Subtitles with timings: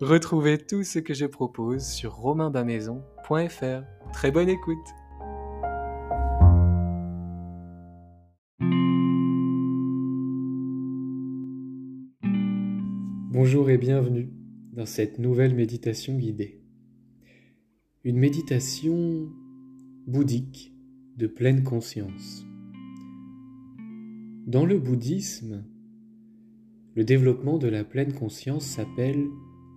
[0.00, 3.84] Retrouvez tout ce que je propose sur romainbamaison.fr.
[4.12, 4.76] Très bonne écoute
[13.30, 14.32] Bonjour et bienvenue
[14.72, 16.60] dans cette nouvelle méditation guidée.
[18.02, 19.28] Une méditation
[20.08, 20.74] bouddhique
[21.16, 22.44] de pleine conscience.
[24.48, 25.64] Dans le bouddhisme,
[26.96, 29.28] le développement de la pleine conscience s'appelle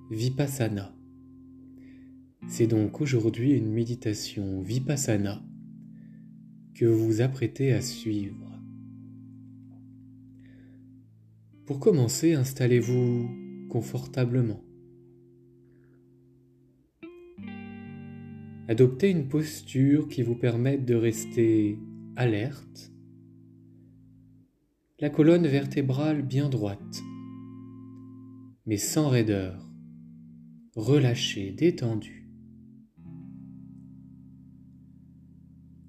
[0.09, 0.95] Vipassana.
[2.47, 5.43] C'est donc aujourd'hui une méditation Vipassana
[6.75, 8.57] que vous vous apprêtez à suivre.
[11.65, 14.63] Pour commencer, installez-vous confortablement.
[18.69, 21.77] Adoptez une posture qui vous permette de rester
[22.15, 22.93] alerte,
[24.99, 27.01] la colonne vertébrale bien droite,
[28.65, 29.66] mais sans raideur
[30.77, 32.29] relâché, détendu.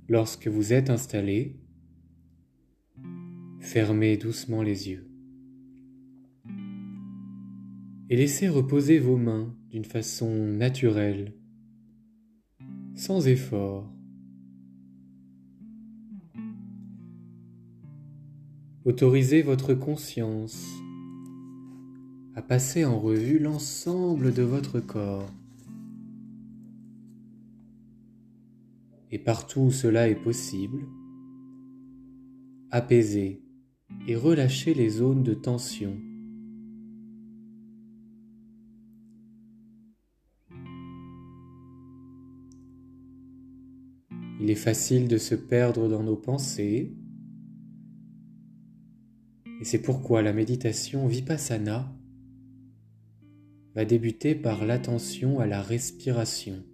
[0.09, 1.60] Lorsque vous êtes installé,
[3.60, 5.10] fermez doucement les yeux
[8.09, 11.34] et laissez reposer vos mains d'une façon naturelle,
[12.94, 13.93] sans effort.
[18.87, 20.66] Autorisez votre conscience
[22.38, 25.28] à passer en revue l'ensemble de votre corps.
[29.10, 30.87] Et partout où cela est possible,
[32.71, 33.43] apaisez
[34.06, 35.98] et relâchez les zones de tension.
[44.41, 46.97] Il est facile de se perdre dans nos pensées,
[49.60, 51.93] et c'est pourquoi la méditation vipassana
[53.78, 56.65] va débuter par l'attention à la respiration.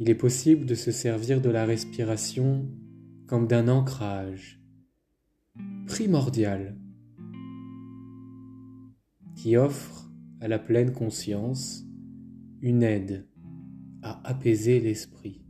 [0.00, 2.66] Il est possible de se servir de la respiration
[3.26, 4.62] comme d'un ancrage
[5.88, 6.78] primordial
[9.36, 10.10] qui offre
[10.40, 11.84] à la pleine conscience
[12.62, 13.28] une aide
[14.00, 15.44] à apaiser l'esprit.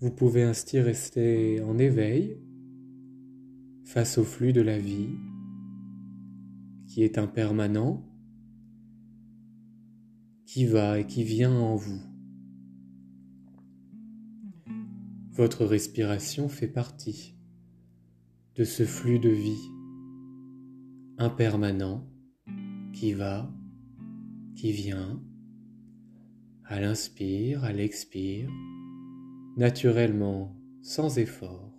[0.00, 2.36] Vous pouvez ainsi rester en éveil
[3.92, 5.18] face au flux de la vie
[6.86, 8.02] qui est impermanent,
[10.46, 12.00] qui va et qui vient en vous.
[15.32, 17.36] Votre respiration fait partie
[18.54, 19.68] de ce flux de vie
[21.18, 22.08] impermanent
[22.94, 23.54] qui va,
[24.56, 25.22] qui vient,
[26.64, 28.48] à l'inspire, à l'expire,
[29.58, 31.71] naturellement, sans effort.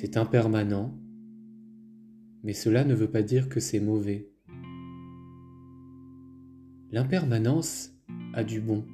[0.00, 0.96] C'est impermanent,
[2.44, 4.30] mais cela ne veut pas dire que c'est mauvais.
[6.92, 7.92] L'impermanence
[8.32, 8.86] a du bon.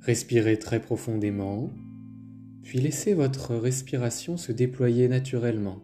[0.00, 1.70] Respirez très profondément,
[2.64, 5.80] puis laissez votre respiration se déployer naturellement.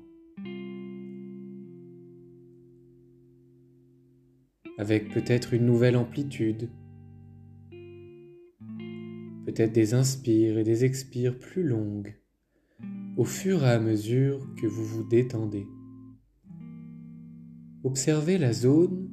[4.79, 6.71] Avec peut-être une nouvelle amplitude,
[9.55, 12.17] peut-être des inspires et des expires plus longues
[13.17, 15.67] au fur et à mesure que vous vous détendez.
[17.85, 19.09] Observez la zone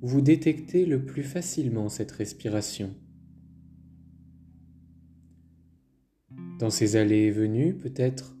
[0.00, 2.94] où vous détectez le plus facilement cette respiration.
[6.58, 8.34] dans ces allées et venues, peut-être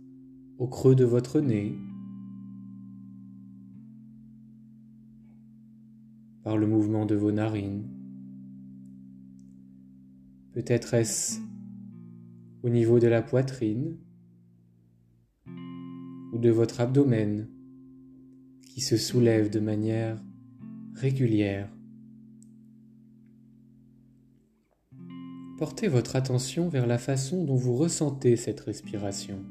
[0.58, 1.78] au creux de votre nez,
[6.42, 7.84] par le mouvement de vos narines.
[10.56, 11.38] Peut-être est-ce
[12.62, 13.98] au niveau de la poitrine
[16.32, 17.46] ou de votre abdomen
[18.62, 20.18] qui se soulève de manière
[20.94, 21.68] régulière.
[25.58, 29.44] Portez votre attention vers la façon dont vous ressentez cette respiration,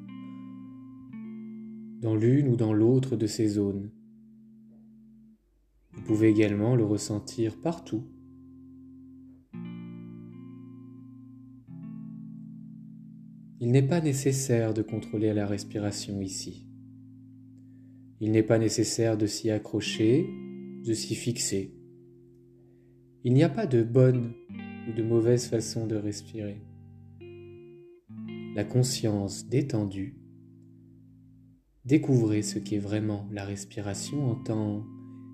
[2.02, 3.92] dans l'une ou dans l'autre de ces zones.
[5.92, 8.08] Vous pouvez également le ressentir partout.
[13.62, 16.68] Il n'est pas nécessaire de contrôler la respiration ici.
[18.20, 20.28] Il n'est pas nécessaire de s'y accrocher,
[20.86, 21.74] de s'y fixer.
[23.24, 24.34] Il n'y a pas de bonne
[24.90, 26.62] ou de mauvaise façon de respirer.
[28.56, 30.20] La conscience détendue,
[31.86, 34.86] découvrez ce qu'est vraiment la respiration en tant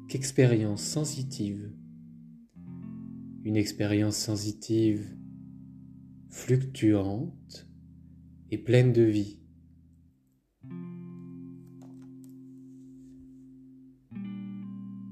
[0.10, 1.74] qu'expérience sensitive.
[3.44, 5.18] Une expérience sensitive
[6.30, 7.71] fluctuante
[8.52, 9.38] et pleine de vie.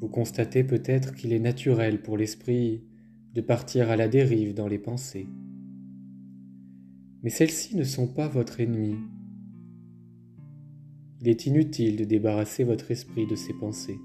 [0.02, 2.84] Vous constatez peut-être qu'il est naturel pour l'esprit
[3.34, 5.28] de partir à la dérive dans les pensées.
[7.24, 8.96] Mais celles-ci ne sont pas votre ennemi.
[11.22, 14.00] Il est inutile de débarrasser votre esprit de ces pensées.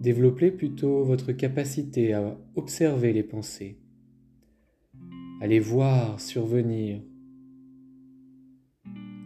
[0.00, 3.78] Développez plutôt votre capacité à observer les pensées,
[5.40, 7.02] à les voir survenir,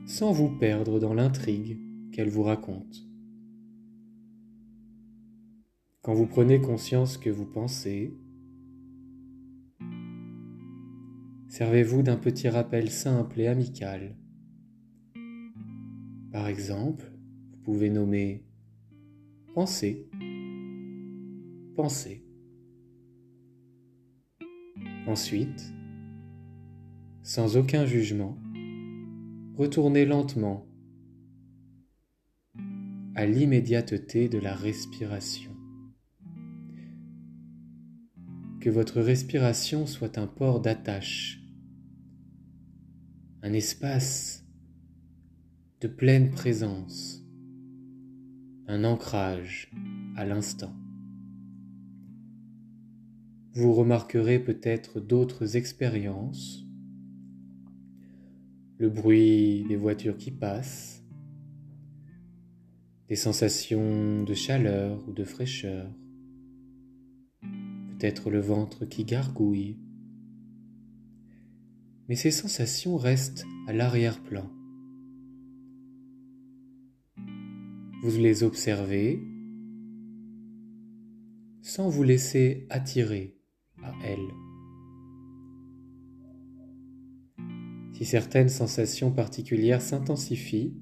[0.06, 1.80] sans vous perdre dans l'intrigue
[2.12, 2.98] qu'elles vous racontent.
[6.02, 8.16] Quand vous prenez conscience que vous pensez,
[11.48, 14.16] servez-vous d'un petit rappel simple et amical.
[16.30, 17.10] Par exemple,
[17.50, 18.44] vous pouvez nommer
[19.52, 20.08] pensée,
[21.74, 22.24] pensée.
[25.06, 25.74] Ensuite,
[27.24, 28.38] sans aucun jugement,
[29.56, 30.66] retournez lentement
[33.14, 35.50] à l'immédiateté de la respiration
[38.60, 41.40] que votre respiration soit un port d'attache,
[43.42, 44.44] un espace
[45.80, 47.26] de pleine présence,
[48.66, 49.70] un ancrage
[50.14, 50.74] à l'instant.
[53.54, 56.63] Vous remarquerez peut-être d'autres expériences,
[58.78, 61.04] le bruit des voitures qui passent,
[63.08, 65.90] des sensations de chaleur ou de fraîcheur,
[67.40, 69.78] peut-être le ventre qui gargouille.
[72.08, 74.50] Mais ces sensations restent à l'arrière-plan.
[78.02, 79.22] Vous les observez
[81.62, 83.38] sans vous laisser attirer
[83.82, 84.43] à elles.
[87.94, 90.74] Si certaines sensations particulières s'intensifient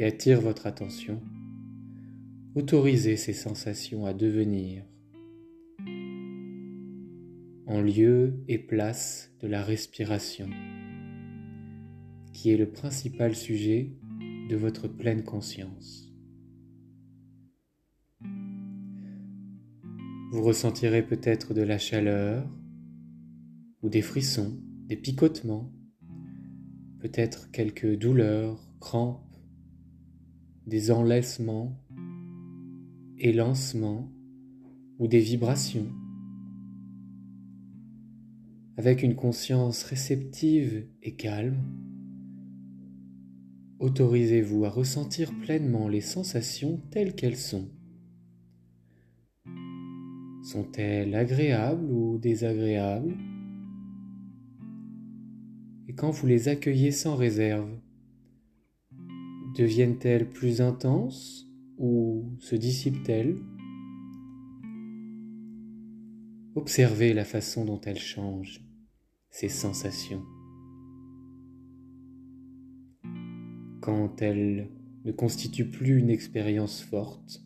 [0.00, 1.22] et attirent votre attention,
[2.56, 4.82] autorisez ces sensations à devenir
[7.68, 10.50] en lieu et place de la respiration,
[12.32, 13.96] qui est le principal sujet
[14.50, 16.12] de votre pleine conscience.
[20.32, 22.44] Vous ressentirez peut-être de la chaleur
[23.82, 25.72] ou des frissons, des picotements,
[27.02, 29.36] peut-être quelques douleurs, crampes,
[30.68, 31.76] des enlèsements,
[33.18, 34.08] élancements
[35.00, 35.88] ou des vibrations
[38.76, 41.58] avec une conscience réceptive et calme,
[43.80, 47.68] autorisez-vous à ressentir pleinement les sensations telles qu'elles sont.
[50.44, 53.16] Sont-elles agréables ou désagréables?
[55.92, 57.68] Et quand vous les accueillez sans réserve,
[59.58, 61.46] deviennent-elles plus intenses
[61.76, 63.36] ou se dissipent-elles?
[66.54, 68.64] Observez la façon dont elles changent,
[69.28, 70.22] ces sensations.
[73.82, 74.70] Quand elles
[75.04, 77.44] ne constituent plus une expérience forte,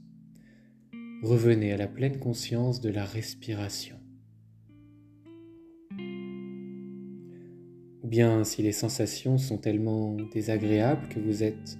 [1.24, 3.95] revenez à la pleine conscience de la respiration.
[8.06, 11.78] Bien si les sensations sont tellement désagréables que vous êtes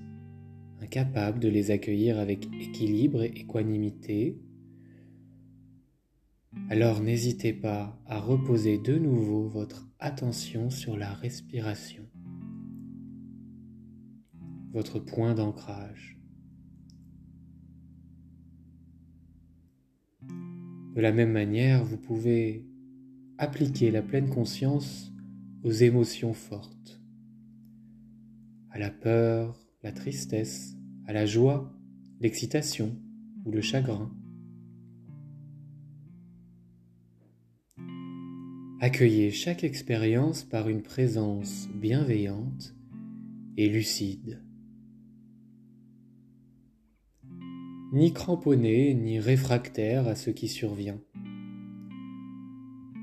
[0.82, 4.38] incapable de les accueillir avec équilibre et équanimité,
[6.68, 12.02] alors n'hésitez pas à reposer de nouveau votre attention sur la respiration,
[14.72, 16.18] votre point d'ancrage.
[20.94, 22.66] De la même manière, vous pouvez
[23.38, 25.12] appliquer la pleine conscience
[25.66, 27.00] aux émotions fortes,
[28.70, 30.76] à la peur, la tristesse,
[31.08, 31.76] à la joie,
[32.20, 32.96] l'excitation
[33.44, 34.12] ou le chagrin.
[38.78, 42.76] Accueillez chaque expérience par une présence bienveillante
[43.56, 44.44] et lucide.
[47.92, 51.00] Ni cramponné ni réfractaire à ce qui survient.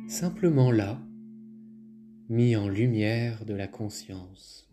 [0.07, 1.01] Simplement là,
[2.33, 4.67] mis en lumière de la conscience.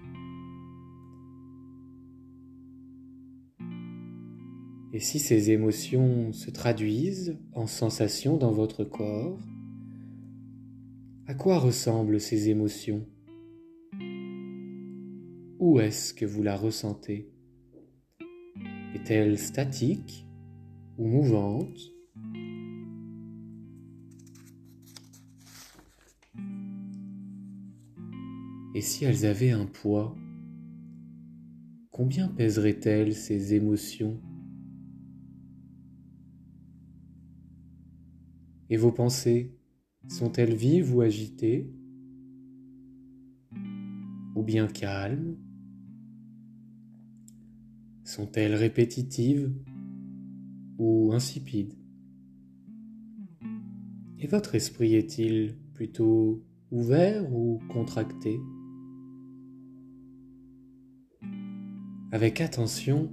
[4.94, 9.38] Et si ces émotions se traduisent en sensations dans votre corps,
[11.26, 13.06] à quoi ressemblent ces émotions?
[15.58, 17.30] Où est-ce que vous la ressentez?
[18.94, 20.26] Est-elle statique
[20.96, 21.78] ou mouvante?
[28.80, 30.16] Et si elles avaient un poids,
[31.90, 34.18] combien pèseraient-elles ces émotions?
[38.70, 39.54] Et vos pensées
[40.08, 41.70] sont-elles vives ou agitées?
[44.34, 45.36] Ou bien calmes?
[48.04, 49.52] Sont-elles répétitives
[50.78, 51.74] ou insipides?
[54.20, 58.40] Et votre esprit est-il plutôt ouvert ou contracté?
[62.12, 63.08] Avec attention,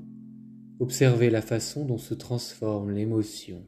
[0.80, 3.64] observez la façon dont se transforme l'émotion.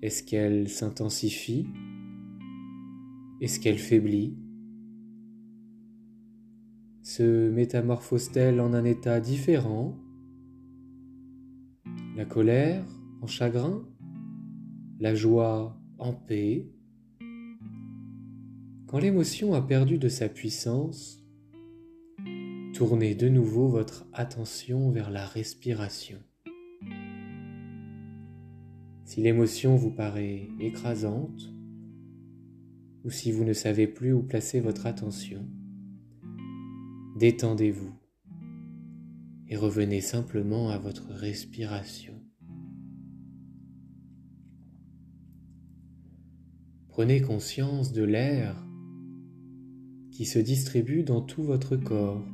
[0.00, 1.66] Est-ce qu'elle s'intensifie?
[3.40, 4.38] Est-ce qu'elle faiblit?
[7.02, 9.98] Se métamorphose-t-elle en un état différent?
[12.16, 12.84] La colère
[13.22, 13.88] en chagrin?
[15.00, 16.70] La joie en paix?
[18.86, 21.17] Quand l'émotion a perdu de sa puissance,
[22.78, 26.20] tournez de nouveau votre attention vers la respiration.
[29.04, 31.52] Si l'émotion vous paraît écrasante,
[33.02, 35.44] ou si vous ne savez plus où placer votre attention,
[37.16, 37.92] détendez-vous
[39.48, 42.14] et revenez simplement à votre respiration.
[46.86, 48.54] Prenez conscience de l'air
[50.12, 52.24] qui se distribue dans tout votre corps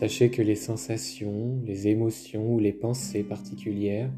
[0.00, 4.10] Sachez que les sensations, les émotions ou les pensées particulières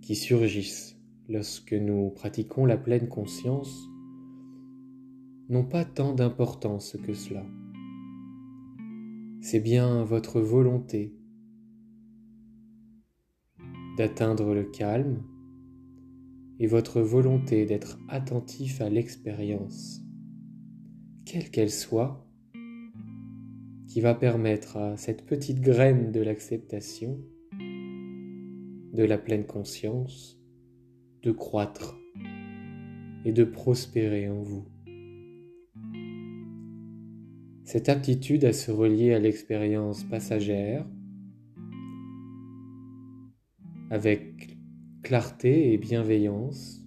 [0.00, 3.86] qui surgissent lorsque nous pratiquons la pleine conscience
[5.50, 7.44] n'ont pas tant d'importance que cela.
[9.42, 11.14] C'est bien votre volonté
[13.98, 15.22] d'atteindre le calme
[16.58, 20.00] et votre volonté d'être attentif à l'expérience,
[21.26, 22.23] quelle qu'elle soit,
[23.94, 27.16] qui va permettre à cette petite graine de l'acceptation,
[27.60, 30.36] de la pleine conscience,
[31.22, 31.96] de croître
[33.24, 34.66] et de prospérer en vous.
[37.62, 40.84] Cette aptitude à se relier à l'expérience passagère
[43.90, 44.58] avec
[45.04, 46.84] clarté et bienveillance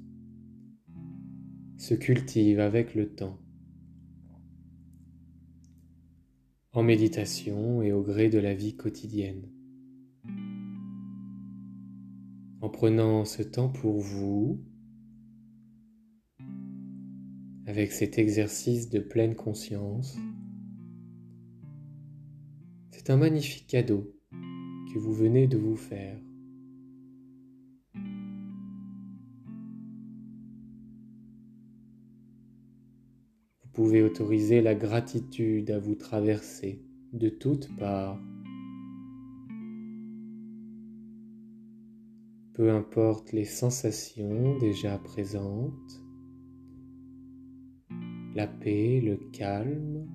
[1.78, 3.40] se cultive avec le temps.
[6.77, 9.50] En méditation et au gré de la vie quotidienne.
[12.62, 14.63] En prenant ce temps pour vous,
[17.65, 20.19] avec cet exercice de pleine conscience,
[22.91, 26.26] c'est un magnifique cadeau que vous venez de vous faire.
[33.77, 36.81] Pouvez autoriser la gratitude à vous traverser
[37.13, 38.19] de toutes parts.
[42.53, 46.03] Peu importe les sensations déjà présentes,
[48.34, 50.07] la paix, le calme,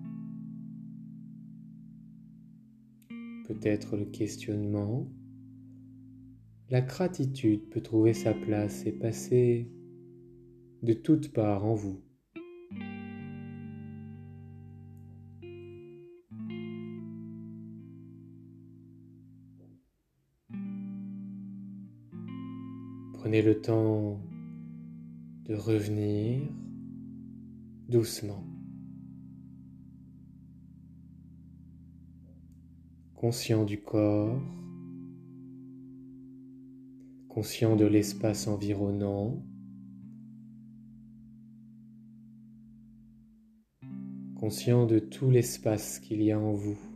[3.47, 5.09] peut-être le questionnement,
[6.69, 9.71] la gratitude peut trouver sa place et passer
[10.83, 12.02] de toutes parts en vous.
[23.33, 24.21] Prenez le temps
[25.47, 26.43] de revenir
[27.89, 28.45] doucement.
[33.15, 34.39] Conscient du corps,
[37.31, 39.43] conscient de l'espace environnant,
[44.39, 46.92] conscient de tout l'espace qu'il y a en vous.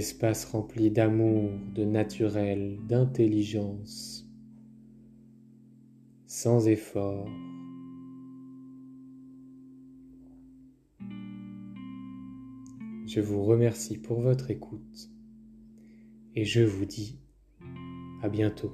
[0.00, 4.26] Espace rempli d'amour, de naturel, d'intelligence,
[6.26, 7.28] sans effort.
[13.06, 15.10] Je vous remercie pour votre écoute
[16.34, 17.20] et je vous dis
[18.22, 18.72] à bientôt.